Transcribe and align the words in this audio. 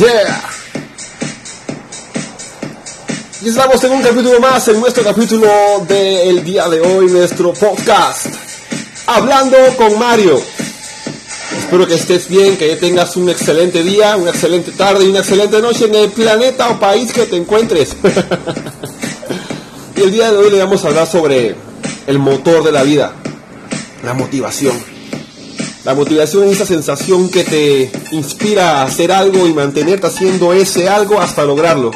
Yeah. 0.00 0.40
Y 3.42 3.48
estamos 3.50 3.84
en 3.84 3.92
un 3.92 4.00
capítulo 4.00 4.40
más, 4.40 4.66
en 4.68 4.80
nuestro 4.80 5.04
capítulo 5.04 5.46
del 5.86 6.42
día 6.42 6.70
de 6.70 6.80
hoy, 6.80 7.08
nuestro 7.08 7.52
podcast. 7.52 8.28
Hablando 9.06 9.58
con 9.76 9.98
Mario. 9.98 10.40
Espero 11.58 11.86
que 11.86 11.96
estés 11.96 12.30
bien, 12.30 12.56
que 12.56 12.76
tengas 12.76 13.14
un 13.18 13.28
excelente 13.28 13.82
día, 13.82 14.16
una 14.16 14.30
excelente 14.30 14.70
tarde 14.70 15.04
y 15.04 15.08
una 15.08 15.18
excelente 15.18 15.60
noche 15.60 15.84
en 15.84 15.94
el 15.94 16.08
planeta 16.08 16.70
o 16.70 16.80
país 16.80 17.12
que 17.12 17.26
te 17.26 17.36
encuentres. 17.36 17.94
y 19.96 20.00
el 20.00 20.12
día 20.12 20.32
de 20.32 20.38
hoy 20.38 20.50
le 20.50 20.60
vamos 20.60 20.82
a 20.82 20.88
hablar 20.88 21.06
sobre 21.06 21.54
el 22.06 22.18
motor 22.18 22.64
de 22.64 22.72
la 22.72 22.84
vida, 22.84 23.12
la 24.02 24.14
motivación. 24.14 24.99
La 25.84 25.94
motivación 25.94 26.44
es 26.44 26.52
esa 26.52 26.66
sensación 26.66 27.30
que 27.30 27.42
te 27.42 27.90
inspira 28.12 28.80
a 28.80 28.82
hacer 28.82 29.10
algo 29.10 29.46
y 29.46 29.54
mantenerte 29.54 30.06
haciendo 30.06 30.52
ese 30.52 30.90
algo 30.90 31.18
hasta 31.18 31.44
lograrlo. 31.44 31.90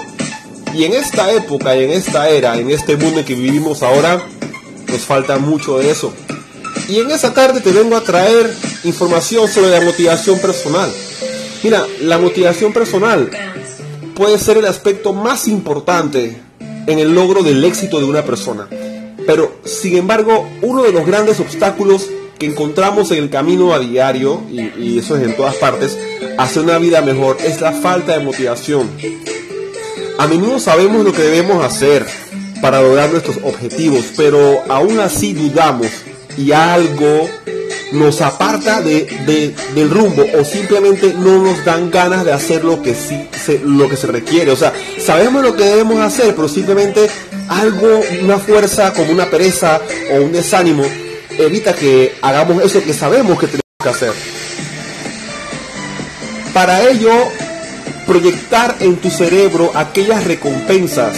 Y 0.73 0.85
en 0.85 0.95
esta 0.95 1.31
época, 1.31 1.75
en 1.75 1.91
esta 1.91 2.31
era, 2.31 2.59
en 2.59 2.71
este 2.71 2.97
mundo 2.97 3.21
en 3.21 3.27
que 3.27 3.35
vivimos 3.35 3.83
ahora, 3.83 4.27
nos 4.89 5.03
falta 5.03 5.39
mucho 5.39 5.79
de 5.79 5.91
eso. 5.91 6.15
Y 6.89 7.01
en 7.01 7.11
esta 7.11 7.35
tarde 7.35 7.61
te 7.61 7.73
vengo 7.73 7.95
a 7.95 8.01
traer 8.01 8.53
información 8.85 9.49
sobre 9.49 9.71
la 9.71 9.83
motivación 9.83 10.39
personal. 10.39 10.91
Mira, 11.63 11.87
la 12.01 12.19
motivación 12.19 12.73
personal 12.73 13.31
puede 14.15 14.39
ser 14.39 14.57
el 14.57 14.67
aspecto 14.67 15.13
más 15.13 15.47
importante 15.47 16.41
en 16.87 16.99
el 16.99 17.15
logro 17.15 17.43
del 17.43 17.63
éxito 17.65 17.99
de 17.99 18.07
una 18.07 18.25
persona. 18.25 18.67
Pero, 19.27 19.57
sin 19.65 19.97
embargo, 19.97 20.49
uno 20.63 20.83
de 20.83 20.93
los 20.93 21.07
grandes 21.07 21.39
obstáculos 21.39 22.09
que 22.39 22.47
encontramos 22.47 23.11
en 23.11 23.25
el 23.25 23.31
camino 23.31 23.73
a 23.73 23.79
diario, 23.79 24.43
y, 24.51 24.99
eso 24.99 25.17
es 25.17 25.23
en 25.23 25.37
todas 25.37 25.55
partes, 25.57 25.99
hacia 26.39 26.63
una 26.63 26.79
vida 26.79 27.01
mejor, 27.03 27.39
es 27.45 27.61
la 27.61 27.73
falta 27.73 28.19
de 28.19 28.25
motivación. 28.25 28.91
A 30.19 30.27
menudo 30.27 30.59
sabemos 30.59 31.05
lo 31.05 31.13
que 31.13 31.23
debemos 31.23 31.65
hacer 31.65 32.07
para 32.61 32.81
lograr 32.81 33.11
nuestros 33.11 33.39
objetivos, 33.43 34.07
pero 34.17 34.63
aún 34.69 35.01
así 35.01 35.33
dudamos 35.33 35.89
y 36.37 36.53
algo 36.53 37.29
nos 37.93 38.21
aparta 38.21 38.81
de, 38.81 39.55
del 39.75 39.91
rumbo 39.91 40.25
o 40.39 40.45
simplemente 40.45 41.15
no 41.15 41.43
nos 41.43 41.65
dan 41.65 41.91
ganas 41.91 42.25
de 42.25 42.33
hacer 42.33 42.65
lo 42.65 42.83
que 42.83 42.95
sí 42.95 43.29
se, 43.45 43.61
lo 43.61 43.89
que 43.89 43.97
se 43.97 44.07
requiere. 44.07 44.51
O 44.51 44.57
sea, 44.57 44.73
sabemos 44.99 45.43
lo 45.43 45.55
que 45.55 45.65
debemos 45.65 46.01
hacer, 46.01 46.35
pero 46.35 46.49
simplemente 46.49 47.09
algo, 47.49 48.01
una 48.23 48.39
fuerza 48.39 48.93
como 48.93 49.13
una 49.13 49.31
pereza 49.31 49.81
o 50.13 50.23
un 50.23 50.33
desánimo 50.33 50.85
evita 51.39 51.75
que 51.75 52.15
hagamos 52.23 52.63
eso 52.63 52.83
que 52.83 52.93
sabemos 52.93 53.39
que 53.39 53.47
tenemos 53.47 53.65
que 53.83 53.89
hacer. 53.89 54.13
Para 56.53 56.89
ello, 56.89 57.11
proyectar 58.07 58.77
en 58.81 58.97
tu 58.97 59.11
cerebro 59.11 59.73
aquellas 59.75 60.25
recompensas 60.25 61.17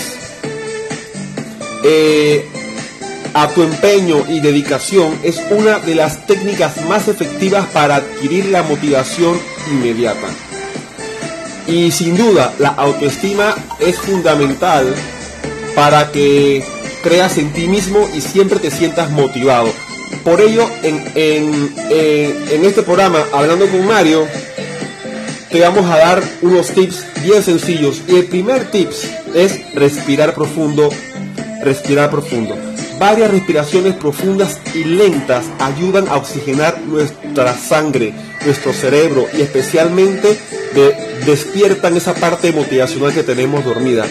eh, 1.84 2.44
a 3.34 3.48
tu 3.48 3.62
empeño 3.62 4.24
y 4.28 4.40
dedicación 4.40 5.18
es 5.22 5.42
una 5.50 5.78
de 5.78 5.94
las 5.94 6.26
técnicas 6.26 6.82
más 6.86 7.06
efectivas 7.06 7.66
para 7.66 7.96
adquirir 7.96 8.46
la 8.46 8.62
motivación 8.62 9.38
inmediata. 9.70 10.26
Y 11.66 11.90
sin 11.90 12.16
duda, 12.16 12.54
la 12.58 12.68
autoestima 12.70 13.54
es 13.78 13.98
fundamental 13.98 14.94
para 15.74 16.10
que 16.12 16.64
creas 17.02 17.36
en 17.36 17.52
ti 17.52 17.68
mismo 17.68 18.08
y 18.14 18.20
siempre 18.20 18.58
te 18.58 18.70
sientas 18.70 19.10
motivado. 19.10 19.68
Por 20.24 20.40
ello, 20.40 20.68
en, 20.82 22.64
este 22.64 22.82
programa, 22.82 23.24
hablando 23.32 23.68
con 23.68 23.86
Mario, 23.86 24.26
te 25.50 25.60
vamos 25.60 25.86
a 25.86 25.98
dar 25.98 26.22
unos 26.42 26.68
tips 26.68 27.04
bien 27.22 27.42
sencillos. 27.42 28.02
Y 28.08 28.16
el 28.16 28.26
primer 28.26 28.70
tips 28.70 29.08
es 29.34 29.74
respirar 29.74 30.34
profundo, 30.34 30.90
respirar 31.62 32.10
profundo. 32.10 32.56
Varias 32.98 33.30
respiraciones 33.30 33.94
profundas 33.94 34.58
y 34.74 34.84
lentas 34.84 35.44
ayudan 35.58 36.08
a 36.08 36.16
oxigenar 36.16 36.80
nuestra 36.80 37.54
sangre, 37.54 38.14
nuestro 38.44 38.72
cerebro 38.72 39.26
y 39.36 39.42
especialmente 39.42 40.38
despiertan 41.26 41.96
esa 41.96 42.14
parte 42.14 42.52
motivacional 42.52 43.12
que 43.12 43.22
tenemos 43.22 43.64
dormida 43.64 44.06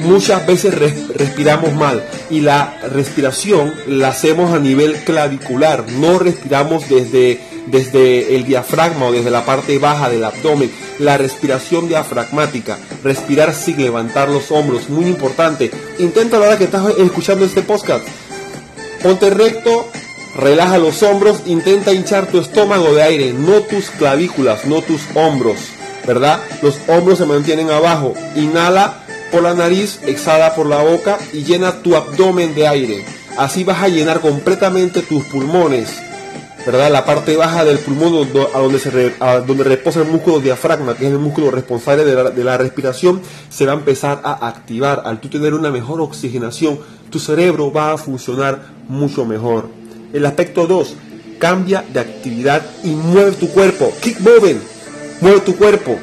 muchas 0.00 0.46
veces 0.46 0.74
respiramos 1.14 1.72
mal 1.74 2.04
y 2.30 2.40
la 2.40 2.78
respiración 2.92 3.72
la 3.86 4.08
hacemos 4.08 4.52
a 4.52 4.58
nivel 4.58 4.94
clavicular, 5.04 5.84
no 5.92 6.18
respiramos 6.18 6.88
desde, 6.88 7.40
desde 7.66 8.36
el 8.36 8.44
diafragma 8.44 9.06
o 9.06 9.12
desde 9.12 9.30
la 9.30 9.44
parte 9.44 9.78
baja 9.78 10.08
del 10.08 10.24
abdomen. 10.24 10.70
La 10.98 11.16
respiración 11.18 11.88
diafragmática, 11.88 12.78
respirar 13.02 13.52
sin 13.52 13.78
levantar 13.78 14.28
los 14.28 14.52
hombros, 14.52 14.88
muy 14.88 15.06
importante. 15.06 15.70
Intenta 15.98 16.38
la 16.38 16.46
hora 16.46 16.58
que 16.58 16.64
estás 16.64 16.86
escuchando 16.98 17.44
este 17.44 17.62
podcast. 17.62 18.06
Ponte 19.02 19.28
recto, 19.30 19.88
relaja 20.36 20.78
los 20.78 21.02
hombros, 21.02 21.42
intenta 21.46 21.92
hinchar 21.92 22.26
tu 22.26 22.38
estómago 22.38 22.94
de 22.94 23.02
aire, 23.02 23.32
no 23.32 23.60
tus 23.62 23.90
clavículas, 23.90 24.66
no 24.66 24.82
tus 24.82 25.02
hombros, 25.14 25.56
¿verdad? 26.06 26.40
Los 26.62 26.78
hombros 26.88 27.18
se 27.18 27.26
mantienen 27.26 27.70
abajo. 27.70 28.14
Inhala 28.36 29.03
por 29.30 29.42
la 29.42 29.54
nariz, 29.54 30.00
exhala 30.06 30.54
por 30.54 30.66
la 30.66 30.82
boca 30.82 31.18
y 31.32 31.44
llena 31.44 31.82
tu 31.82 31.96
abdomen 31.96 32.54
de 32.54 32.66
aire. 32.66 33.04
Así 33.36 33.64
vas 33.64 33.82
a 33.82 33.88
llenar 33.88 34.20
completamente 34.20 35.02
tus 35.02 35.24
pulmones, 35.24 35.90
¿verdad? 36.64 36.90
La 36.90 37.04
parte 37.04 37.36
baja 37.36 37.64
del 37.64 37.78
pulmón 37.78 38.28
a 38.54 38.58
donde, 38.58 38.78
se 38.78 39.12
donde 39.46 39.64
reposa 39.64 40.00
el 40.00 40.08
músculo 40.08 40.40
diafragma, 40.40 40.94
que 40.96 41.06
es 41.06 41.12
el 41.12 41.18
músculo 41.18 41.50
responsable 41.50 42.04
de 42.04 42.14
la, 42.14 42.30
de 42.30 42.44
la 42.44 42.56
respiración, 42.56 43.20
se 43.50 43.66
va 43.66 43.72
a 43.72 43.76
empezar 43.76 44.20
a 44.22 44.46
activar. 44.46 45.02
Al 45.04 45.20
tú 45.20 45.28
tener 45.28 45.52
una 45.54 45.70
mejor 45.70 46.00
oxigenación, 46.00 46.78
tu 47.10 47.18
cerebro 47.18 47.72
va 47.72 47.92
a 47.92 47.98
funcionar 47.98 48.62
mucho 48.88 49.24
mejor. 49.24 49.68
El 50.12 50.24
aspecto 50.26 50.66
2, 50.66 50.94
cambia 51.38 51.84
de 51.92 52.00
actividad 52.00 52.62
y 52.84 52.90
mueve 52.90 53.32
tu 53.32 53.48
cuerpo. 53.48 53.92
Keep 54.00 54.20
moving, 54.20 54.60
mueve 55.20 55.40
tu 55.40 55.56
cuerpo. 55.56 55.98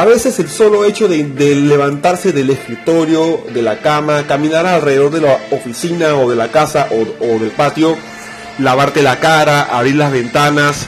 A 0.00 0.06
veces 0.06 0.38
el 0.38 0.48
solo 0.48 0.86
hecho 0.86 1.08
de, 1.08 1.22
levantarse 1.56 2.32
del 2.32 2.48
escritorio, 2.48 3.44
de 3.52 3.60
la 3.60 3.80
cama, 3.80 4.26
caminar 4.26 4.64
alrededor 4.64 5.10
de 5.10 5.20
la 5.20 5.38
oficina 5.50 6.14
o 6.14 6.30
de 6.30 6.36
la 6.36 6.48
casa 6.48 6.88
o, 6.90 7.02
o 7.22 7.38
del 7.38 7.50
patio, 7.50 7.98
lavarte 8.58 9.02
la 9.02 9.20
cara, 9.20 9.60
abrir 9.60 9.96
las 9.96 10.10
ventanas 10.10 10.86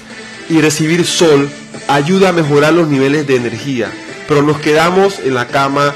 y 0.49 0.63
recibir 0.63 1.05
sol 1.05 1.47
ayuda 1.89 2.31
a 2.31 2.33
mejorar 2.33 2.73
los 2.73 2.89
niveles 2.89 3.27
de 3.27 3.37
energía. 3.37 3.93
Pero 4.29 4.41
nos 4.41 4.59
quedamos 4.61 5.19
en 5.19 5.35
la 5.35 5.47
cama 5.47 5.93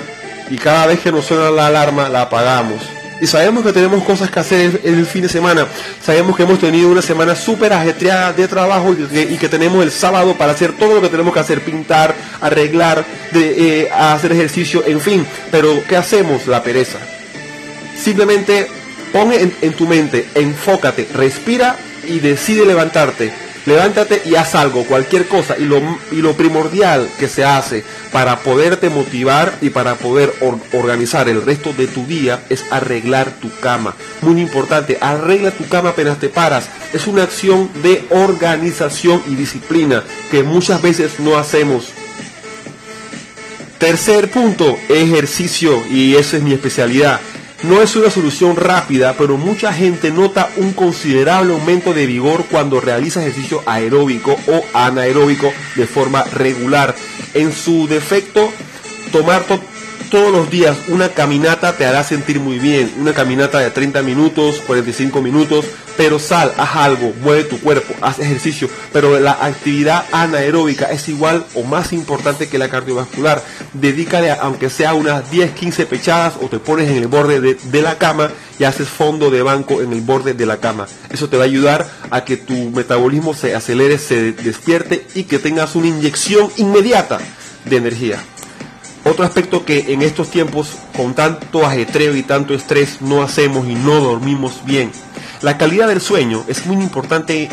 y 0.51 0.59
cada 0.59 0.85
vez 0.85 1.01
que 1.01 1.11
nos 1.11 1.25
suena 1.25 1.49
la 1.51 1.69
alarma 1.69 2.11
la 2.11 2.21
apagamos 2.21 2.83
y 3.21 3.27
sabemos 3.27 3.65
que 3.65 3.73
tenemos 3.73 4.05
cosas 4.05 4.31
que 4.31 4.41
hacer 4.41 4.81
el, 4.85 5.07
fin 5.07 5.23
de 5.23 5.29
semana. 5.29 5.67
Sabemos 6.05 6.37
que 6.37 6.43
hemos 6.43 6.59
tenido 6.59 6.91
una 6.91 7.03
semana 7.03 7.35
súper 7.35 7.73
ajetreada 7.73 8.33
de 8.33 8.47
trabajo 8.47 8.95
y 8.95 9.37
que, 9.39 9.49
tenemos 9.49 9.83
el 9.83 9.91
sábado 9.91 10.35
para 10.35 10.53
hacer 10.53 10.73
todo 10.73 10.95
lo 10.95 11.01
que 11.01 11.09
tenemos 11.09 11.33
que 11.33 11.41
hacer, 11.41 11.63
pintar, 11.63 12.15
arreglar, 12.41 13.05
eh, 13.35 13.89
hacer 13.93 14.33
ejercicio, 14.33 14.85
en 14.87 15.01
fin. 15.01 15.27
Pero 15.51 15.83
¿qué 15.89 15.97
hacemos? 15.97 16.47
La 16.47 16.63
pereza. 16.63 16.99
Simplemente 17.99 18.69
pon 19.13 19.33
en 19.33 19.73
tu 19.73 19.87
mente, 19.87 20.29
enfócate, 20.35 21.09
respira 21.15 21.77
y 22.07 22.19
decide 22.21 22.67
levantarte 22.67 23.46
levántate 23.67 24.23
y 24.25 24.35
haz 24.37 24.55
algo, 24.55 24.85
cualquier 24.85 25.27
cosa. 25.27 25.57
Y 25.59 25.65
lo, 25.65 25.81
y 26.11 26.17
lo 26.17 26.35
primordial 26.35 27.09
que 27.19 27.29
se 27.29 27.45
hace 27.45 27.85
para 28.13 28.39
poderte 28.39 28.89
motivar 28.89 29.53
y 29.61 29.71
para 29.71 29.97
poder 29.97 30.33
organizar 30.73 31.29
el 31.29 31.43
resto 31.43 31.73
de 31.73 31.87
tu 31.87 32.07
día 32.07 32.45
es 32.49 32.65
arreglar 32.71 33.31
tu 33.41 33.51
cama. 33.61 33.95
Muy 34.23 34.41
importante, 34.41 34.99
arregla 35.01 35.51
tu 35.51 35.69
cama 35.69 35.91
apenas 35.91 36.19
te 36.19 36.29
paras. 36.29 36.69
Es 36.93 37.07
una 37.07 37.25
acción 37.25 37.71
de 37.83 38.05
organización 38.11 39.23
y 39.27 39.35
disciplina 39.35 40.05
que 40.31 40.43
muchas 40.43 40.81
veces 40.81 41.21
no 41.21 41.37
hacemos. 41.37 41.93
Tercer 43.79 44.31
punto, 44.31 44.79
ejercicio, 44.89 45.85
y 45.91 46.15
esa 46.15 46.39
es 46.39 46.43
mi 46.43 46.55
especialidad. 46.55 47.21
No 47.63 47.81
es 47.81 47.97
una 47.97 48.11
solución 48.11 48.55
rápida, 48.55 49.15
pero 49.17 49.39
mucha 49.39 49.73
gente 49.73 50.11
nota 50.11 50.51
un 50.57 50.73
considerable 50.75 51.55
aumento 51.55 51.95
de 51.95 52.05
vigor 52.05 52.45
cuando 52.51 52.81
realiza 52.81 53.23
ejercicio 53.23 53.63
aeróbico 53.65 54.37
o 54.47 54.65
anaeróbico 54.75 55.51
de 55.75 55.87
forma 55.87 56.23
regular. 56.25 56.95
En 57.33 57.53
su 57.53 57.89
defecto, 57.89 58.51
tomar 59.11 59.47
todos 60.11 60.33
los 60.33 60.51
días 60.51 60.77
una 60.89 61.09
caminata 61.09 61.77
te 61.77 61.87
hará 61.87 62.05
sentir 62.05 62.41
muy 62.41 62.59
bien. 62.59 62.93
Una 62.99 63.13
caminata 63.13 63.59
de 63.59 63.71
30 63.71 64.03
minutos, 64.03 64.63
45 64.67 65.23
minutos, 65.23 65.65
pero 65.97 66.19
sal, 66.19 66.53
haz 66.59 66.77
algo, 66.77 67.13
mueve 67.23 67.45
tu 67.45 67.59
cuerpo, 67.61 67.95
haz 68.03 68.19
ejercicio. 68.19 68.69
Pero 68.93 69.19
la 69.19 69.33
actividad 69.33 70.05
anaeróbica 70.13 70.91
es 70.93 71.09
igual 71.09 71.45
o 71.55 71.63
más 71.63 71.93
importante 71.93 72.49
que 72.49 72.59
la 72.59 72.69
cardiovascular. 72.69 73.43
Dedícale, 73.81 74.31
aunque 74.31 74.71
sea 74.71 74.95
unas 74.95 75.31
10, 75.31 75.53
15 75.53 75.87
pechadas 75.87 76.35
o 76.41 76.49
te 76.49 76.59
pones 76.59 76.89
en 76.91 76.97
el 76.97 77.09
borde 77.09 77.41
de, 77.41 77.55
de 77.55 77.83
la 77.83 77.99
cama 77.99 78.31
y 78.59 78.65
haces 78.65 78.89
fondo 78.89 79.31
de 79.31 79.43
banco 79.43 79.83
en 79.83 79.93
el 79.93 80.01
borde 80.01 80.35
de 80.35 80.47
la 80.47 80.59
cama. 80.59 80.87
Eso 81.11 81.29
te 81.29 81.37
va 81.37 81.43
a 81.43 81.47
ayudar 81.47 81.87
a 82.11 82.25
que 82.25 82.37
tu 82.37 82.55
metabolismo 82.71 83.35
se 83.35 83.55
acelere, 83.55 83.99
se 83.99 84.33
despierte 84.33 85.07
y 85.15 85.25
que 85.25 85.39
tengas 85.39 85.75
una 85.75 85.89
inyección 85.89 86.51
inmediata 86.57 87.19
de 87.65 87.77
energía. 87.77 88.23
otro 89.05 89.25
aspecto 89.25 89.65
que 89.65 89.93
en 89.93 90.03
estos 90.03 90.31
tiempos 90.31 90.77
con 90.97 91.15
tanto 91.15 91.65
ajetreo 91.65 92.17
y 92.17 92.23
tanto 92.23 92.55
estrés 92.55 93.01
no 93.01 93.23
hacemos 93.23 93.69
y 93.69 93.75
no 93.75 94.01
dormimos 94.01 94.65
bien. 94.65 94.91
La 95.43 95.59
calidad 95.59 95.87
del 95.89 96.01
sueño 96.01 96.45
es 96.49 96.67
muy 96.67 96.83
importante, 96.83 97.49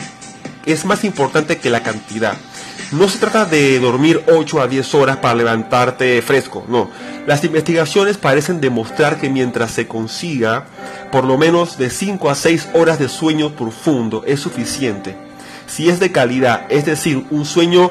es 0.65 0.85
más 0.85 1.03
importante 1.03 1.57
que 1.57 1.69
la 1.69 1.83
cantidad. 1.83 2.37
No 2.93 3.09
se 3.09 3.17
trata 3.17 3.45
de 3.45 3.79
dormir 3.79 4.23
8 4.27 4.61
a 4.61 4.67
10 4.67 4.93
horas 4.93 5.17
para 5.17 5.33
levantarte 5.33 6.21
fresco, 6.21 6.63
no. 6.67 6.91
Las 7.25 7.43
investigaciones 7.43 8.17
parecen 8.17 8.61
demostrar 8.61 9.19
que 9.19 9.29
mientras 9.29 9.71
se 9.71 9.87
consiga 9.87 10.65
por 11.11 11.25
lo 11.25 11.39
menos 11.39 11.79
de 11.79 11.89
5 11.89 12.29
a 12.29 12.35
6 12.35 12.69
horas 12.75 12.99
de 12.99 13.09
sueño 13.09 13.55
profundo 13.55 14.23
es 14.27 14.41
suficiente. 14.41 15.15
Si 15.65 15.89
es 15.89 15.99
de 15.99 16.11
calidad, 16.11 16.67
es 16.69 16.85
decir, 16.85 17.25
un 17.31 17.45
sueño 17.45 17.89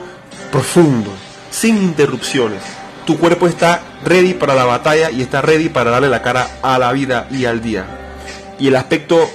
profundo, 0.52 1.10
sin 1.50 1.78
interrupciones, 1.78 2.62
tu 3.04 3.18
cuerpo 3.18 3.48
está 3.48 3.82
ready 4.04 4.34
para 4.34 4.54
la 4.54 4.66
batalla 4.66 5.10
y 5.10 5.20
está 5.20 5.42
ready 5.42 5.68
para 5.68 5.90
darle 5.90 6.10
la 6.10 6.22
cara 6.22 6.48
a 6.62 6.78
la 6.78 6.92
vida 6.92 7.26
y 7.28 7.44
al 7.46 7.60
día. 7.60 7.86
Y 8.60 8.68
el 8.68 8.76
aspecto 8.76 9.28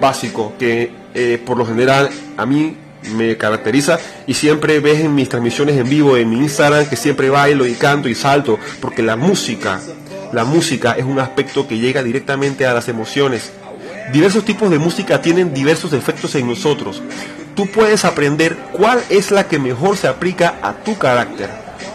básico 0.00 0.52
que 0.56 0.92
eh, 1.14 1.42
por 1.44 1.58
lo 1.58 1.66
general 1.66 2.10
a 2.36 2.46
mí 2.46 2.76
me 3.14 3.36
caracteriza 3.36 3.98
y 4.26 4.34
siempre 4.34 4.80
ves 4.80 5.00
en 5.00 5.14
mis 5.14 5.28
transmisiones 5.28 5.76
en 5.76 5.88
vivo 5.88 6.16
en 6.16 6.30
mi 6.30 6.36
Instagram 6.36 6.86
que 6.86 6.96
siempre 6.96 7.30
bailo 7.30 7.66
y 7.66 7.74
canto 7.74 8.08
y 8.08 8.14
salto 8.14 8.58
porque 8.80 9.02
la 9.02 9.16
música, 9.16 9.80
la 10.32 10.44
música 10.44 10.92
es 10.92 11.04
un 11.04 11.18
aspecto 11.18 11.66
que 11.66 11.78
llega 11.78 12.02
directamente 12.02 12.66
a 12.66 12.74
las 12.74 12.88
emociones. 12.88 13.52
Diversos 14.12 14.44
tipos 14.44 14.70
de 14.70 14.78
música 14.78 15.22
tienen 15.22 15.54
diversos 15.54 15.92
efectos 15.92 16.34
en 16.34 16.48
nosotros. 16.48 17.02
Tú 17.54 17.66
puedes 17.66 18.04
aprender 18.04 18.56
cuál 18.72 19.00
es 19.08 19.30
la 19.30 19.46
que 19.46 19.58
mejor 19.58 19.96
se 19.96 20.08
aplica 20.08 20.54
a 20.62 20.72
tu 20.72 20.98
carácter. 20.98 21.50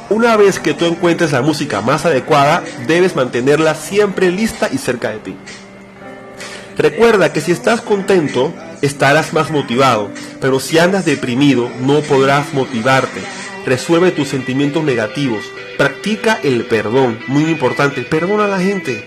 Una 0.10 0.38
vez 0.38 0.60
que 0.60 0.74
tú 0.74 0.86
encuentres 0.86 1.32
la 1.32 1.42
música 1.42 1.82
más 1.82 2.06
adecuada, 2.06 2.64
debes 2.88 3.16
mantenerla 3.16 3.74
siempre 3.74 4.32
lista 4.32 4.70
y 4.72 4.78
cerca 4.78 5.10
de 5.10 5.18
ti. 5.18 5.36
Recuerda 6.78 7.34
que 7.34 7.42
si 7.42 7.52
estás 7.52 7.82
contento, 7.82 8.54
estarás 8.82 9.34
más 9.34 9.52
motivado, 9.52 10.10
pero 10.42 10.60
si 10.60 10.78
andas 10.78 11.06
deprimido, 11.06 11.70
no 11.82 12.02
podrás 12.02 12.54
motivarte. 12.54 13.22
Resuelve 13.66 14.12
tus 14.12 14.28
sentimientos 14.28 14.84
negativos. 14.84 15.44
Practica 15.78 16.40
el 16.44 16.66
perdón, 16.66 17.20
muy 17.28 17.46
importante. 17.46 18.04
Perdona 18.04 18.46
a 18.46 18.48
la 18.48 18.60
gente. 18.60 19.06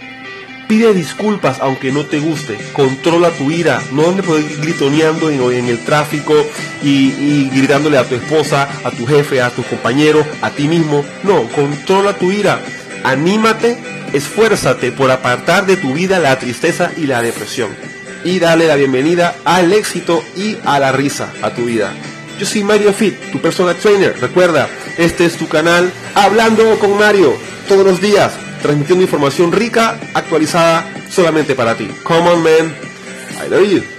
Pide 0.67 0.93
disculpas 0.93 1.61
aunque 1.61 1.93
no 1.93 2.05
te 2.05 2.19
guste. 2.19 2.59
Controla 2.73 3.31
tu 3.31 3.51
ira. 3.51 3.81
No 3.93 4.09
andes 4.09 4.27
gritoneando 4.61 5.31
en, 5.31 5.69
el 5.69 5.79
tráfico 5.79 6.35
y, 6.83 7.09
y, 7.13 7.51
gritándole 7.55 7.99
a 7.99 8.05
tu 8.05 8.17
esposa, 8.17 8.69
a 8.85 8.91
tu 8.91 9.07
jefe, 9.07 9.41
a 9.41 9.51
tus 9.51 9.65
compañeros, 9.67 10.27
a 10.43 10.51
ti 10.51 10.69
mismo. 10.69 11.05
No, 11.23 11.49
controla 11.51 12.15
tu 12.15 12.33
ira. 12.33 12.61
Anímate, 13.05 13.79
esfuérzate 14.13 14.91
por 14.91 15.11
apartar 15.11 15.67
de 15.67 15.77
tu 15.77 15.95
vida 15.95 16.19
la 16.19 16.39
tristeza 16.39 16.91
y 16.97 17.07
la 17.07 17.23
depresión 17.23 17.88
y 18.29 18.39
dale 18.39 18.67
la 18.67 18.77
bienvenida 18.77 19.37
al 19.47 19.73
éxito 19.73 20.23
y 20.37 20.59
a 20.67 20.79
la 20.79 20.93
risa 20.93 21.33
a 21.41 21.51
tu 21.51 21.65
vida. 21.65 21.95
Yo 22.39 22.45
soy 22.45 22.63
Mario 22.63 22.93
Fit, 22.93 23.15
tu 23.33 23.41
personal 23.41 23.75
trainer. 23.77 24.15
Recuerda, 24.21 24.69
este 24.99 25.25
es 25.25 25.37
tu 25.39 25.49
canal 25.49 25.91
Hablando 26.15 26.79
con 26.79 26.99
Mario, 26.99 27.35
todos 27.69 27.87
los 27.87 28.03
días, 28.03 28.33
transmitiendo 28.61 29.03
información 29.03 29.51
rica, 29.51 29.99
actualizada 30.13 30.85
solamente 31.11 31.55
para 31.55 31.75
ti. 31.75 31.89
Come 32.03 32.29
on, 32.29 32.43
man. 32.43 32.77
I 33.43 33.49
love 33.49 33.67
you. 33.67 33.98